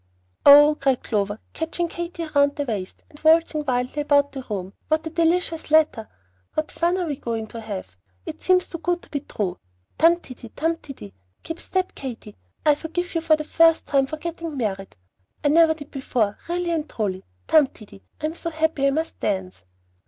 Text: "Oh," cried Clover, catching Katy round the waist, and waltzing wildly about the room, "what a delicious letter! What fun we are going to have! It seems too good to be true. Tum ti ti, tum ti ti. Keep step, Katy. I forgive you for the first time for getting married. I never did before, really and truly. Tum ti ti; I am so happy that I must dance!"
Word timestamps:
"Oh," 0.47 0.75
cried 0.79 1.03
Clover, 1.03 1.39
catching 1.53 1.87
Katy 1.87 2.25
round 2.33 2.55
the 2.55 2.65
waist, 2.65 3.03
and 3.11 3.19
waltzing 3.19 3.63
wildly 3.67 4.01
about 4.01 4.31
the 4.31 4.41
room, 4.49 4.73
"what 4.87 5.05
a 5.05 5.11
delicious 5.11 5.69
letter! 5.69 6.09
What 6.55 6.71
fun 6.71 6.95
we 7.05 7.15
are 7.17 7.19
going 7.19 7.45
to 7.49 7.61
have! 7.61 7.95
It 8.25 8.41
seems 8.41 8.67
too 8.67 8.79
good 8.79 9.03
to 9.03 9.11
be 9.11 9.19
true. 9.19 9.59
Tum 9.99 10.19
ti 10.19 10.33
ti, 10.33 10.49
tum 10.55 10.77
ti 10.77 10.93
ti. 10.95 11.13
Keep 11.43 11.59
step, 11.59 11.93
Katy. 11.93 12.35
I 12.65 12.73
forgive 12.73 13.13
you 13.13 13.21
for 13.21 13.35
the 13.35 13.43
first 13.43 13.85
time 13.85 14.07
for 14.07 14.17
getting 14.17 14.57
married. 14.57 14.95
I 15.43 15.49
never 15.49 15.75
did 15.75 15.91
before, 15.91 16.35
really 16.49 16.71
and 16.71 16.89
truly. 16.89 17.23
Tum 17.45 17.67
ti 17.67 17.85
ti; 17.85 18.03
I 18.21 18.25
am 18.25 18.33
so 18.33 18.49
happy 18.49 18.81
that 18.81 18.87
I 18.87 18.95
must 18.95 19.19
dance!" 19.19 19.65